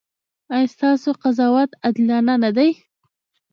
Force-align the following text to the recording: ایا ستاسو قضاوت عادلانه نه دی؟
ایا 0.53 0.67
ستاسو 0.73 1.09
قضاوت 1.23 1.71
عادلانه 1.83 2.35
نه 2.43 2.49
دی؟ 2.57 2.69